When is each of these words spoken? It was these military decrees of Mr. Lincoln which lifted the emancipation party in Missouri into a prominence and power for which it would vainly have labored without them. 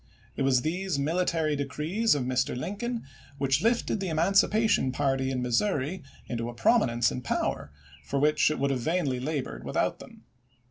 It 0.35 0.41
was 0.41 0.63
these 0.63 0.97
military 0.97 1.55
decrees 1.55 2.15
of 2.15 2.23
Mr. 2.23 2.57
Lincoln 2.57 3.03
which 3.37 3.61
lifted 3.61 3.99
the 3.99 4.07
emancipation 4.09 4.91
party 4.91 5.29
in 5.29 5.43
Missouri 5.43 6.01
into 6.27 6.49
a 6.49 6.55
prominence 6.55 7.11
and 7.11 7.23
power 7.23 7.71
for 8.03 8.17
which 8.17 8.49
it 8.49 8.57
would 8.57 8.71
vainly 8.71 9.17
have 9.17 9.25
labored 9.25 9.63
without 9.63 9.99
them. 9.99 10.23